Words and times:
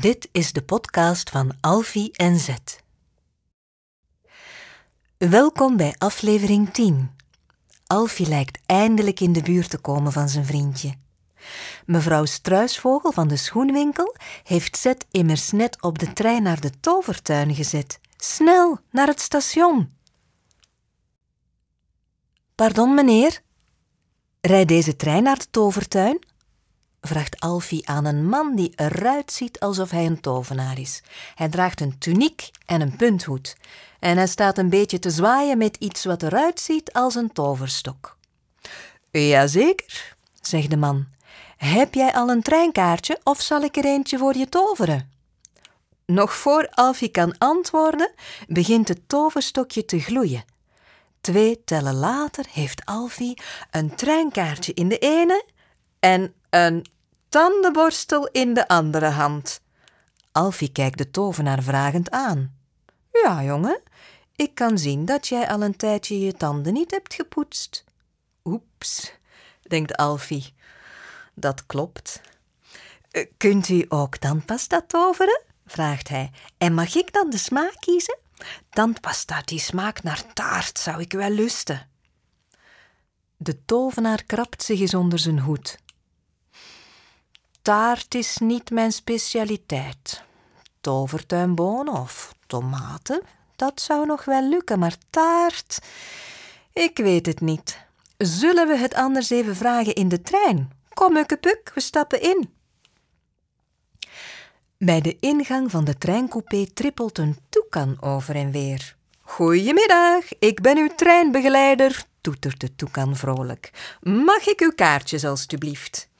Dit 0.00 0.28
is 0.32 0.52
de 0.52 0.62
podcast 0.62 1.30
van 1.30 1.52
Alfie 1.60 2.12
en 2.12 2.38
Zet. 2.38 2.82
Welkom 5.16 5.76
bij 5.76 5.94
aflevering 5.98 6.72
10. 6.72 7.10
Alfie 7.86 8.28
lijkt 8.28 8.58
eindelijk 8.66 9.20
in 9.20 9.32
de 9.32 9.42
buurt 9.42 9.70
te 9.70 9.78
komen 9.78 10.12
van 10.12 10.28
zijn 10.28 10.44
vriendje. 10.44 10.94
Mevrouw 11.86 12.24
Struisvogel 12.24 13.12
van 13.12 13.28
de 13.28 13.36
schoenwinkel 13.36 14.16
heeft 14.42 14.76
Zet 14.76 15.06
immers 15.10 15.50
net 15.50 15.82
op 15.82 15.98
de 15.98 16.12
trein 16.12 16.42
naar 16.42 16.60
de 16.60 16.80
tovertuin 16.80 17.54
gezet. 17.54 18.00
Snel, 18.16 18.78
naar 18.90 19.06
het 19.06 19.20
station. 19.20 19.92
Pardon, 22.54 22.94
meneer? 22.94 23.42
Rijd 24.40 24.68
deze 24.68 24.96
trein 24.96 25.22
naar 25.22 25.38
de 25.38 25.50
tovertuin? 25.50 26.18
Vraagt 27.08 27.40
Alfie 27.40 27.88
aan 27.88 28.04
een 28.04 28.28
man 28.28 28.56
die 28.56 28.72
eruit 28.76 29.32
ziet 29.32 29.60
alsof 29.60 29.90
hij 29.90 30.06
een 30.06 30.20
tovenaar 30.20 30.78
is. 30.78 31.02
Hij 31.34 31.48
draagt 31.48 31.80
een 31.80 31.98
tuniek 31.98 32.50
en 32.66 32.80
een 32.80 32.96
punthoed. 32.96 33.56
En 33.98 34.16
hij 34.16 34.26
staat 34.26 34.58
een 34.58 34.68
beetje 34.68 34.98
te 34.98 35.10
zwaaien 35.10 35.58
met 35.58 35.76
iets 35.76 36.04
wat 36.04 36.22
eruit 36.22 36.60
ziet 36.60 36.92
als 36.92 37.14
een 37.14 37.32
toverstok. 37.32 38.16
Jazeker, 39.10 40.16
zegt 40.40 40.70
de 40.70 40.76
man. 40.76 41.06
Heb 41.56 41.94
jij 41.94 42.12
al 42.12 42.28
een 42.28 42.42
treinkaartje 42.42 43.20
of 43.22 43.40
zal 43.40 43.62
ik 43.62 43.76
er 43.76 43.84
eentje 43.84 44.18
voor 44.18 44.36
je 44.36 44.48
toveren? 44.48 45.12
Nog 46.06 46.34
voor 46.34 46.68
Alfie 46.70 47.08
kan 47.08 47.38
antwoorden, 47.38 48.12
begint 48.48 48.88
het 48.88 49.08
toverstokje 49.08 49.84
te 49.84 49.98
gloeien. 50.00 50.44
Twee 51.20 51.64
tellen 51.64 51.94
later 51.94 52.44
heeft 52.52 52.84
Alfie 52.84 53.38
een 53.70 53.94
treinkaartje 53.94 54.74
in 54.74 54.88
de 54.88 54.98
ene 54.98 55.44
en 56.00 56.34
een 56.50 56.86
tandenborstel 57.34 58.28
in 58.32 58.54
de 58.54 58.68
andere 58.68 59.06
hand. 59.06 59.60
Alfie 60.32 60.72
kijkt 60.72 60.98
de 60.98 61.10
tovenaar 61.10 61.62
vragend 61.62 62.10
aan. 62.10 62.56
Ja, 63.12 63.42
jongen, 63.42 63.82
ik 64.36 64.54
kan 64.54 64.78
zien 64.78 65.04
dat 65.04 65.28
jij 65.28 65.48
al 65.48 65.62
een 65.62 65.76
tijdje 65.76 66.20
je 66.20 66.32
tanden 66.32 66.72
niet 66.72 66.90
hebt 66.90 67.14
gepoetst. 67.14 67.84
Oeps, 68.44 69.12
denkt 69.62 69.96
Alfie. 69.96 70.54
Dat 71.34 71.66
klopt. 71.66 72.20
Eh, 73.10 73.26
kunt 73.36 73.68
u 73.68 73.84
ook 73.88 74.16
tandpasta 74.16 74.82
toveren? 74.86 75.42
vraagt 75.66 76.08
hij. 76.08 76.30
En 76.58 76.74
mag 76.74 76.94
ik 76.94 77.12
dan 77.12 77.30
de 77.30 77.38
smaak 77.38 77.76
kiezen? 77.80 78.18
Tandpasta 78.70 79.42
die 79.44 79.60
smaakt 79.60 80.02
naar 80.02 80.32
taart, 80.32 80.78
zou 80.78 81.00
ik 81.00 81.12
wel 81.12 81.30
lusten. 81.30 81.88
De 83.36 83.64
tovenaar 83.64 84.24
krabt 84.24 84.62
zich 84.62 84.80
eens 84.80 84.94
onder 84.94 85.18
zijn 85.18 85.38
hoed. 85.38 85.82
Taart 87.64 88.14
is 88.14 88.38
niet 88.38 88.70
mijn 88.70 88.92
specialiteit. 88.92 90.22
Tovertuinbonen 90.80 91.94
of 91.94 92.34
tomaten, 92.46 93.22
dat 93.56 93.80
zou 93.80 94.06
nog 94.06 94.24
wel 94.24 94.48
lukken, 94.48 94.78
maar 94.78 94.96
taart, 95.10 95.78
ik 96.72 96.96
weet 96.96 97.26
het 97.26 97.40
niet. 97.40 97.78
Zullen 98.18 98.68
we 98.68 98.76
het 98.76 98.94
anders 98.94 99.30
even 99.30 99.56
vragen 99.56 99.94
in 99.94 100.08
de 100.08 100.22
trein? 100.22 100.70
Kom, 100.94 101.16
Ukkepuk, 101.16 101.72
we 101.74 101.80
stappen 101.80 102.22
in. 102.22 102.50
Bij 104.78 105.00
de 105.00 105.16
ingang 105.20 105.70
van 105.70 105.84
de 105.84 105.98
treincoupé 105.98 106.66
trippelt 106.74 107.18
een 107.18 107.38
toekan 107.48 107.96
over 108.02 108.34
en 108.34 108.50
weer. 108.50 108.96
Goedemiddag, 109.20 110.38
ik 110.38 110.60
ben 110.60 110.78
uw 110.78 110.94
treinbegeleider, 110.96 112.04
toetert 112.20 112.60
de 112.60 112.76
toekan 112.76 113.16
vrolijk. 113.16 113.96
Mag 114.00 114.46
ik 114.46 114.60
uw 114.60 114.72
kaartjes, 114.72 115.24
alstublieft? 115.24 116.12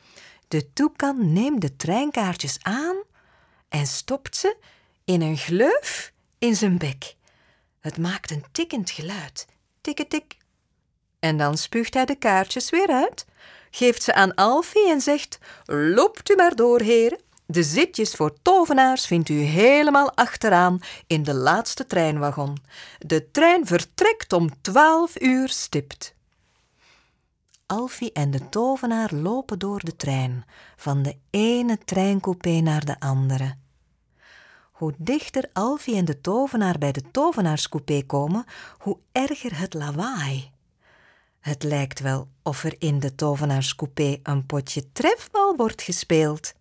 De 0.48 0.72
toekan 0.72 1.32
neemt 1.32 1.60
de 1.60 1.76
treinkaartjes 1.76 2.58
aan 2.62 2.96
en 3.68 3.86
stopt 3.86 4.36
ze 4.36 4.56
in 5.04 5.22
een 5.22 5.36
gleuf 5.36 6.12
in 6.38 6.56
zijn 6.56 6.78
bek. 6.78 7.14
Het 7.80 7.98
maakt 7.98 8.30
een 8.30 8.44
tikkend 8.52 8.90
geluid. 8.90 9.46
Tikketik. 9.80 10.36
En 11.18 11.36
dan 11.36 11.56
spuugt 11.56 11.94
hij 11.94 12.04
de 12.04 12.16
kaartjes 12.16 12.70
weer 12.70 12.88
uit, 12.88 13.26
geeft 13.70 14.02
ze 14.02 14.14
aan 14.14 14.34
Alfie 14.34 14.90
en 14.90 15.00
zegt: 15.00 15.38
Loopt 15.64 16.30
u 16.30 16.34
maar 16.34 16.54
door, 16.54 16.80
heren. 16.80 17.18
De 17.46 17.62
zitjes 17.62 18.14
voor 18.14 18.34
tovenaars 18.42 19.06
vindt 19.06 19.28
u 19.28 19.40
helemaal 19.40 20.16
achteraan 20.16 20.80
in 21.06 21.22
de 21.22 21.34
laatste 21.34 21.86
treinwagon. 21.86 22.56
De 22.98 23.30
trein 23.30 23.66
vertrekt 23.66 24.32
om 24.32 24.60
twaalf 24.60 25.20
uur 25.20 25.48
stipt. 25.48 26.13
Alfie 27.66 28.12
en 28.12 28.30
de 28.30 28.48
tovenaar 28.48 29.14
lopen 29.14 29.58
door 29.58 29.80
de 29.80 29.96
trein, 29.96 30.44
van 30.76 31.02
de 31.02 31.16
ene 31.30 31.78
treincoupé 31.84 32.50
naar 32.60 32.84
de 32.84 33.00
andere. 33.00 33.54
Hoe 34.72 34.94
dichter 34.98 35.50
Alfie 35.52 35.96
en 35.96 36.04
de 36.04 36.20
tovenaar 36.20 36.78
bij 36.78 36.92
de 36.92 37.02
tovenaarscoupé 37.10 38.02
komen, 38.02 38.44
hoe 38.78 38.98
erger 39.12 39.58
het 39.58 39.74
lawaai. 39.74 40.50
Het 41.40 41.62
lijkt 41.62 42.00
wel 42.00 42.28
of 42.42 42.64
er 42.64 42.74
in 42.78 43.00
de 43.00 43.14
tovenaarscoupé 43.14 44.20
een 44.22 44.46
potje 44.46 44.92
trefbal 44.92 45.56
wordt 45.56 45.82
gespeeld. 45.82 46.52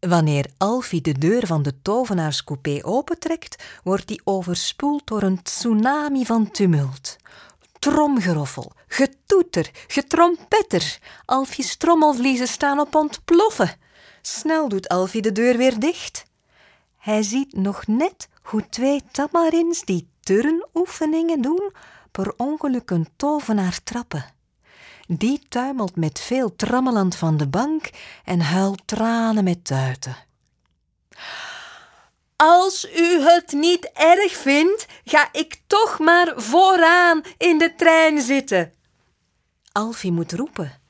Wanneer 0.00 0.50
Alfie 0.56 1.00
de 1.00 1.18
deur 1.18 1.46
van 1.46 1.62
de 1.62 1.82
tovenaarscoupé 1.82 2.78
opentrekt, 2.82 3.64
wordt 3.82 4.08
die 4.08 4.20
overspoeld 4.24 5.06
door 5.06 5.22
een 5.22 5.42
tsunami 5.42 6.24
van 6.24 6.50
tumult. 6.50 7.15
Tromgeroffel, 7.86 8.72
getoeter, 8.88 9.70
getrompetter. 9.86 10.98
Alfie's 11.24 11.76
trommelvliezen 11.76 12.48
staan 12.48 12.80
op 12.80 12.94
ontploffen. 12.94 13.70
Snel 14.22 14.68
doet 14.68 14.88
Alfie 14.88 15.22
de 15.22 15.32
deur 15.32 15.56
weer 15.56 15.78
dicht. 15.78 16.24
Hij 16.96 17.22
ziet 17.22 17.56
nog 17.56 17.86
net 17.86 18.28
hoe 18.42 18.68
twee 18.68 19.02
tamarins 19.12 19.84
die 19.84 20.08
turnoefeningen 20.20 21.42
doen, 21.42 21.72
per 22.10 22.34
ongeluk 22.36 22.90
een 22.90 23.08
tovenaar 23.16 23.78
trappen. 23.84 24.24
Die 25.06 25.46
tuimelt 25.48 25.96
met 25.96 26.20
veel 26.20 26.56
trammeland 26.56 27.16
van 27.16 27.36
de 27.36 27.48
bank 27.48 27.90
en 28.24 28.40
huilt 28.40 28.82
tranen 28.86 29.44
met 29.44 29.64
tuiten. 29.64 30.16
Als 32.36 32.88
u 32.96 33.20
het 33.20 33.52
niet 33.52 33.90
erg 33.92 34.32
vindt, 34.32 34.86
ga 35.04 35.28
ik 35.32 35.60
toch 35.66 35.98
maar 35.98 36.32
vooraan 36.36 37.22
in 37.38 37.58
de 37.58 37.74
trein 37.74 38.20
zitten. 38.20 38.72
Alfie 39.72 40.12
moet 40.12 40.32
roepen. 40.32 40.80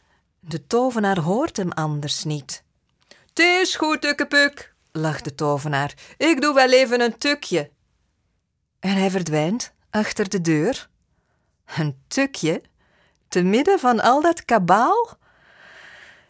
De 0.41 0.67
tovenaar 0.67 1.19
hoort 1.19 1.57
hem 1.57 1.73
anders 1.73 2.25
niet. 2.25 2.65
Het 3.29 3.39
is 3.39 3.77
goed, 3.77 4.05
Ukkepuk, 4.05 4.75
lacht 4.93 5.25
de 5.25 5.34
tovenaar. 5.34 5.95
Ik 6.17 6.41
doe 6.41 6.55
wel 6.55 6.71
even 6.71 7.01
een 7.01 7.19
tukje. 7.19 7.71
En 8.81 8.97
hij 8.97 9.11
verdwijnt 9.11 9.73
achter 9.91 10.28
de 10.28 10.41
deur. 10.41 10.89
Een 11.77 12.03
tukje? 12.09 12.63
Te 13.28 13.43
midden 13.43 13.78
van 13.78 14.01
al 14.01 14.21
dat 14.21 14.45
kabaal? 14.45 15.19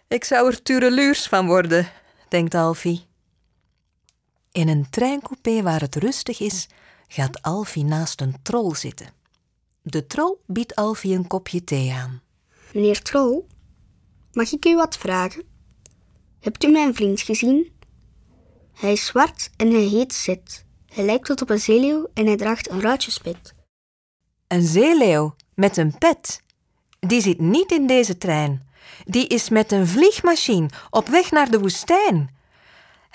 Ik 0.09 0.25
zou 0.25 0.51
er 0.51 0.63
tureluurs 0.63 1.27
van 1.27 1.47
worden, 1.47 1.89
denkt 2.29 2.55
Alfie. 2.55 3.06
In 4.57 4.69
een 4.69 4.91
treincoupé 4.91 5.63
waar 5.63 5.81
het 5.81 5.95
rustig 5.95 6.41
is, 6.41 6.69
gaat 7.09 7.43
Alfie 7.43 7.85
naast 7.85 8.21
een 8.21 8.35
troll 8.43 8.75
zitten. 8.75 9.07
De 9.83 10.07
troll 10.07 10.37
biedt 10.47 10.75
Alfie 10.75 11.15
een 11.15 11.27
kopje 11.27 11.65
thee 11.65 11.93
aan. 11.93 12.23
Meneer 12.73 13.03
Troll, 13.03 13.43
mag 14.33 14.53
ik 14.53 14.65
u 14.65 14.77
wat 14.77 14.97
vragen? 14.97 15.45
Hebt 16.41 16.65
u 16.65 16.71
mijn 16.71 16.95
vriend 16.95 17.21
gezien? 17.21 17.73
Hij 18.73 18.93
is 18.93 19.07
zwart 19.07 19.51
en 19.57 19.71
hij 19.71 19.85
heet 19.85 20.13
Zet. 20.13 20.65
Hij 20.87 21.05
lijkt 21.05 21.29
wat 21.29 21.43
op 21.43 21.51
een 21.51 21.61
zeeleeuw 21.61 22.09
en 22.15 22.27
hij 22.27 22.37
draagt 22.37 22.71
een 22.71 22.81
ruitjespet. 22.81 23.55
Een 24.47 24.67
zeeleeuw 24.67 25.35
met 25.55 25.77
een 25.77 25.99
pet. 25.99 26.43
Die 27.01 27.21
zit 27.21 27.41
niet 27.41 27.73
in 27.73 27.87
deze 27.87 28.19
trein. 28.19 28.69
Die 29.05 29.27
is 29.27 29.49
met 29.49 29.73
een 29.73 29.87
vliegmachine 29.87 30.69
op 30.91 31.09
weg 31.09 31.31
naar 31.31 31.51
de 31.51 31.61
woestijn. 31.61 32.36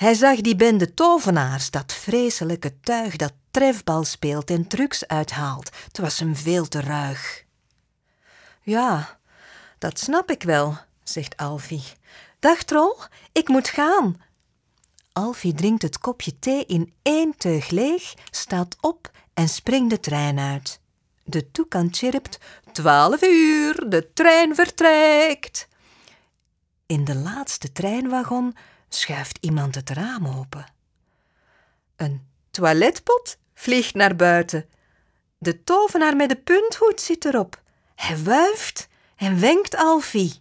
Hij 0.01 0.13
zag 0.13 0.41
die 0.41 0.55
bende 0.55 0.93
tovenaars, 0.93 1.71
dat 1.71 1.93
vreselijke 1.93 2.79
tuig 2.79 3.15
dat 3.15 3.33
trefbal 3.51 4.03
speelt 4.03 4.49
en 4.49 4.67
trucs 4.67 5.07
uithaalt. 5.07 5.69
Het 5.83 5.97
was 5.97 6.19
hem 6.19 6.35
veel 6.35 6.67
te 6.67 6.81
ruig. 6.81 7.43
Ja, 8.61 9.19
dat 9.77 9.99
snap 9.99 10.31
ik 10.31 10.43
wel, 10.43 10.77
zegt 11.03 11.37
Alfie. 11.37 11.83
Dag 12.39 12.63
trol, 12.63 12.95
ik 13.31 13.47
moet 13.47 13.67
gaan. 13.67 14.21
Alfie 15.13 15.53
drinkt 15.53 15.81
het 15.81 15.99
kopje 15.99 16.39
thee 16.39 16.65
in 16.65 16.93
één 17.01 17.37
teug 17.37 17.69
leeg, 17.69 18.13
staat 18.31 18.75
op 18.79 19.11
en 19.33 19.49
springt 19.49 19.89
de 19.89 19.99
trein 19.99 20.39
uit. 20.39 20.79
De 21.23 21.51
toekan 21.51 21.87
chirpt: 21.91 22.39
Twaalf 22.71 23.23
uur, 23.23 23.89
de 23.89 24.13
trein 24.13 24.55
vertrekt. 24.55 25.67
In 26.85 27.03
de 27.03 27.15
laatste 27.15 27.71
treinwagon 27.71 28.55
schuift 28.95 29.37
iemand 29.41 29.75
het 29.75 29.89
raam 29.89 30.27
open. 30.27 30.65
Een 31.95 32.27
toiletpot 32.51 33.37
vliegt 33.53 33.93
naar 33.93 34.15
buiten. 34.15 34.69
De 35.37 35.63
tovenaar 35.63 36.15
met 36.15 36.29
de 36.29 36.35
punthoed 36.35 37.01
zit 37.01 37.25
erop. 37.25 37.61
Hij 37.95 38.23
wuift 38.23 38.87
en 39.15 39.39
wenkt 39.39 39.75
Alfie. 39.75 40.40